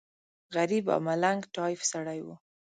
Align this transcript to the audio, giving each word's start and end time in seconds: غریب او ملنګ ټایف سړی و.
غریب 0.55 0.85
او 0.93 0.99
ملنګ 1.07 1.39
ټایف 1.55 1.79
سړی 1.91 2.19
و. 2.25 2.27